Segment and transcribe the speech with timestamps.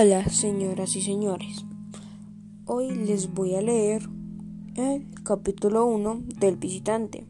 [0.00, 1.64] Hola, señoras y señores.
[2.66, 4.08] Hoy les voy a leer
[4.76, 7.24] el capítulo 1 del visitante.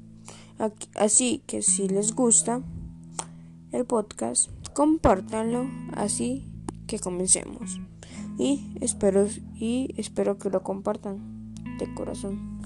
[0.95, 2.61] Así que si les gusta
[3.73, 6.47] el podcast, compártanlo así
[6.87, 7.81] que comencemos.
[8.37, 12.58] Y espero y espero que lo compartan de corazón.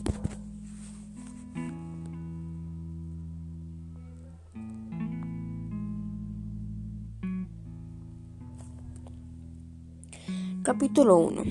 [10.72, 11.42] Capítulo 1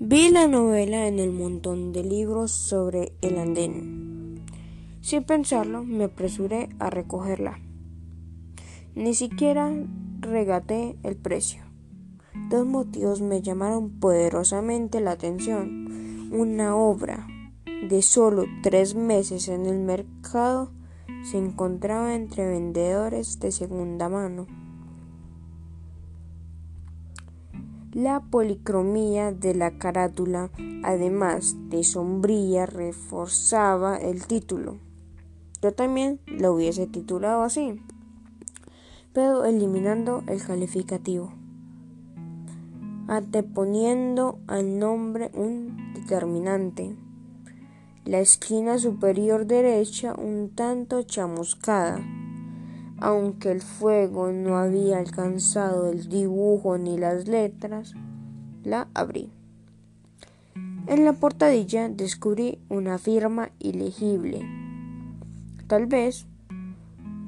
[0.00, 4.42] Vi la novela en el montón de libros sobre el andén.
[5.02, 7.60] Sin pensarlo, me apresuré a recogerla.
[8.94, 9.70] Ni siquiera
[10.20, 11.62] regaté el precio.
[12.48, 16.30] Dos motivos me llamaron poderosamente la atención.
[16.32, 17.26] Una obra
[17.86, 20.72] de solo tres meses en el mercado
[21.30, 24.46] se encontraba entre vendedores de segunda mano
[27.92, 30.50] La policromía de la carátula,
[30.84, 34.78] además de sombría, reforzaba el título.
[35.60, 37.82] Yo también lo hubiese titulado así,
[39.12, 41.32] pero eliminando el calificativo,
[43.08, 46.94] anteponiendo al nombre un determinante.
[48.04, 52.00] La esquina superior derecha un tanto chamuscada
[53.00, 57.94] aunque el fuego no había alcanzado el dibujo ni las letras,
[58.62, 59.30] la abrí.
[60.86, 64.46] En la portadilla descubrí una firma ilegible.
[65.66, 66.26] Tal vez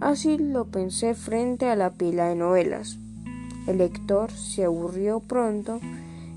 [0.01, 2.99] así lo pensé frente a la pila de novelas.
[3.67, 5.81] El lector se aburrió pronto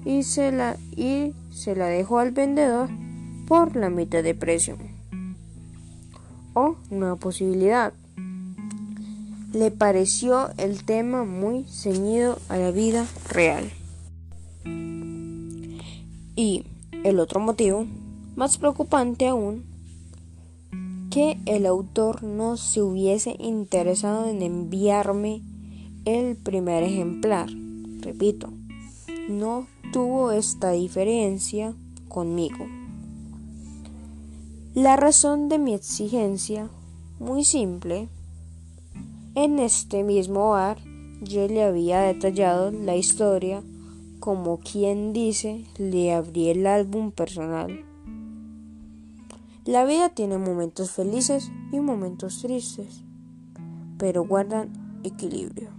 [0.05, 2.89] y se la, y se la dejó al vendedor
[3.47, 4.77] por la mitad de precio.
[6.53, 7.91] O una posibilidad
[9.55, 13.71] le pareció el tema muy ceñido a la vida real.
[16.35, 16.65] Y
[17.05, 17.85] el otro motivo,
[18.35, 19.63] más preocupante aún,
[21.09, 25.41] que el autor no se hubiese interesado en enviarme
[26.03, 27.47] el primer ejemplar.
[28.01, 28.51] Repito,
[29.29, 31.73] no tuvo esta diferencia
[32.09, 32.67] conmigo.
[34.73, 36.67] La razón de mi exigencia,
[37.19, 38.09] muy simple,
[39.35, 40.77] en este mismo bar
[41.21, 43.61] yo le había detallado la historia
[44.19, 47.85] como quien dice le abrí el álbum personal.
[49.65, 53.03] La vida tiene momentos felices y momentos tristes,
[53.97, 55.69] pero guardan equilibrio.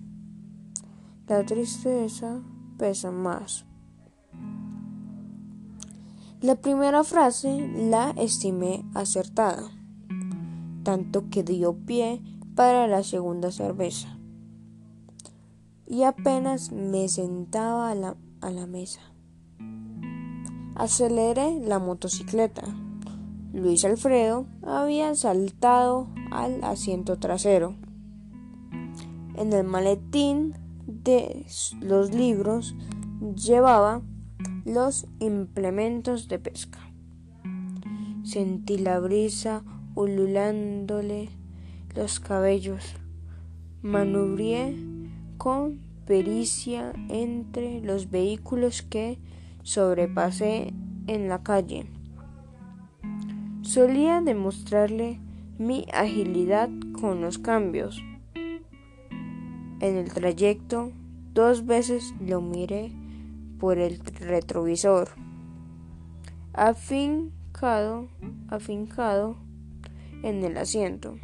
[1.28, 2.42] La tristeza
[2.78, 3.64] pesa más.
[6.40, 9.70] La primera frase la estimé acertada,
[10.82, 12.20] tanto que dio pie
[12.56, 14.18] para la segunda cerveza.
[15.86, 19.00] Y apenas me sentaba a la, a la mesa.
[20.74, 22.64] Aceleré la motocicleta.
[23.52, 27.76] Luis Alfredo había saltado al asiento trasero.
[29.36, 30.54] En el maletín
[30.86, 31.46] de
[31.80, 32.74] los libros
[33.34, 34.02] llevaba
[34.64, 36.80] los implementos de pesca.
[38.24, 39.62] Sentí la brisa
[39.94, 41.30] ululándole
[41.96, 42.94] los cabellos.
[43.82, 44.76] Manubrié
[45.38, 49.18] con pericia entre los vehículos que
[49.62, 50.74] sobrepasé
[51.06, 51.86] en la calle.
[53.62, 55.18] Solía demostrarle
[55.58, 56.68] mi agilidad
[57.00, 58.02] con los cambios.
[59.80, 60.92] En el trayecto
[61.32, 62.92] dos veces lo miré
[63.58, 65.08] por el retrovisor.
[66.52, 68.08] Afincado,
[68.48, 69.36] afincado
[70.22, 71.18] en el asiento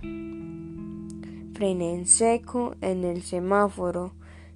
[1.55, 4.13] frené en seco en el semáforo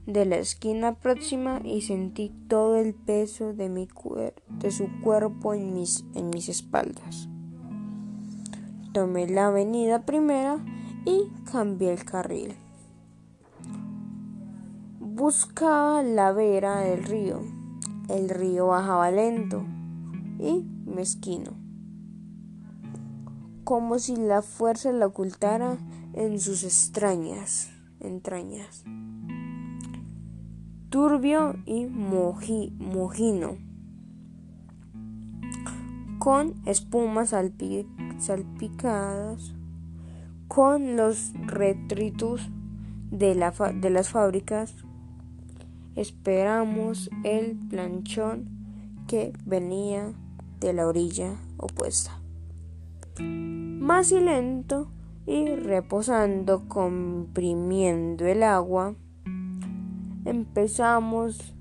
[0.06, 3.88] de la esquina próxima y sentí todo el peso de, mi
[4.60, 7.28] de su cuerpo en mis, en mis espaldas.
[8.92, 10.58] Tomé la avenida primera
[11.04, 12.54] y cambié el carril.
[15.00, 17.40] Buscaba la vera del río.
[18.08, 19.64] El río bajaba lento
[20.38, 21.52] y mezquino,
[23.64, 25.76] como si la fuerza la ocultara
[26.16, 27.70] en sus extrañas
[28.00, 28.84] entrañas.
[30.88, 33.58] Turbio y mojino,
[36.18, 37.34] con espumas
[38.18, 39.54] salpicadas,
[40.48, 42.48] con los retritos
[43.10, 43.34] de,
[43.74, 44.74] de las fábricas.
[45.96, 48.48] Esperamos el planchón
[49.06, 50.14] que venía
[50.60, 52.20] de la orilla opuesta.
[53.18, 54.90] Más y lento
[55.26, 58.94] y reposando comprimiendo el agua,
[60.24, 61.52] empezamos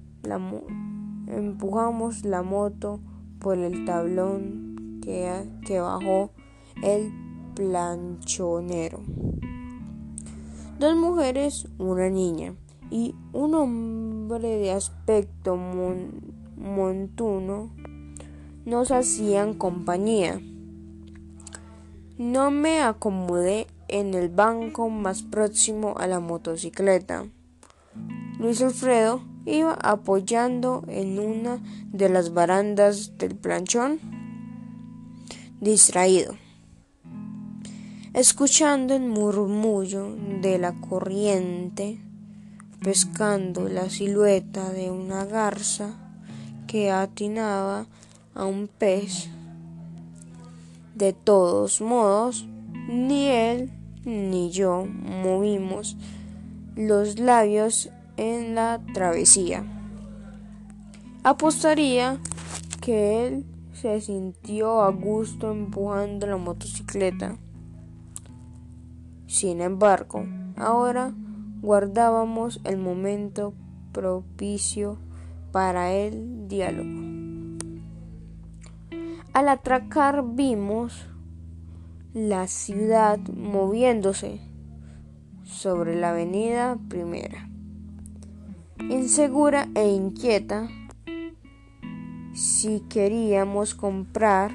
[1.28, 3.00] empujamos la moto
[3.40, 5.32] por el tablón que,
[5.66, 6.32] que bajó
[6.84, 7.12] el
[7.56, 9.02] planchonero.
[10.80, 12.56] Dos mujeres, una niña
[12.92, 15.56] y un hombre de aspecto
[16.58, 17.72] montuno
[18.66, 20.42] nos hacían compañía.
[22.18, 27.26] No me acomodé en el banco más próximo a la motocicleta.
[28.40, 31.60] Luis Alfredo iba apoyando en una
[31.92, 34.00] de las barandas del planchón,
[35.60, 36.38] distraído,
[38.14, 42.00] escuchando el murmullo de la corriente,
[42.82, 45.98] pescando la silueta de una garza
[46.66, 47.88] que atinaba
[48.34, 49.30] a un pez.
[50.96, 52.48] De todos modos,
[52.88, 53.72] ni él
[54.06, 55.98] ni yo movimos
[56.76, 59.66] los labios en la travesía.
[61.24, 62.18] Apostaría
[62.80, 67.38] que él se sintió a gusto empujando la motocicleta.
[69.28, 70.26] Sin embargo,
[70.56, 71.14] ahora
[71.62, 73.54] guardábamos el momento
[73.92, 74.98] propicio
[75.52, 77.15] para el diálogo.
[79.36, 81.06] Al atracar vimos
[82.14, 84.40] la ciudad moviéndose
[85.44, 87.50] sobre la avenida primera.
[88.80, 90.70] Insegura e inquieta,
[92.34, 94.54] si queríamos comprar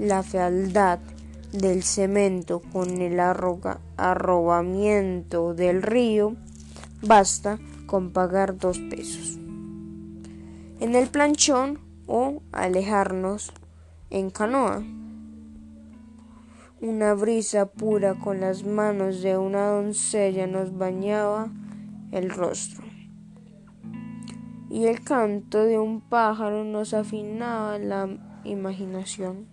[0.00, 0.98] la fealdad
[1.52, 6.34] del cemento con el arrobamiento del río,
[7.00, 9.38] basta con pagar dos pesos.
[10.80, 11.78] En el planchón
[12.08, 13.52] o alejarnos
[14.10, 14.82] en canoa.
[16.80, 21.50] Una brisa pura con las manos de una doncella nos bañaba
[22.10, 22.84] el rostro.
[24.68, 28.08] Y el canto de un pájaro nos afinaba la
[28.44, 29.46] imaginación.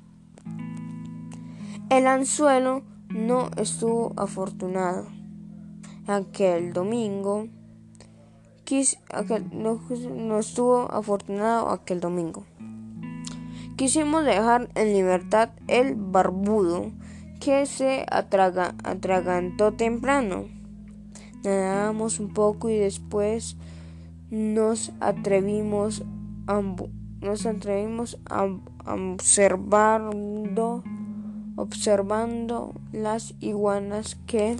[1.89, 5.07] El anzuelo no estuvo afortunado.
[6.07, 7.47] Aquel domingo
[9.51, 12.43] no, estuvo afortunado aquel domingo.
[13.77, 16.91] Quisimos dejar en libertad el barbudo
[17.39, 20.45] que se atragantó temprano.
[21.43, 23.55] Nadábamos un poco y después
[24.31, 26.03] nos atrevimos
[26.47, 26.59] a,
[27.21, 28.47] nos atrevimos a,
[28.87, 30.83] observando,
[31.55, 34.57] observando las iguanas que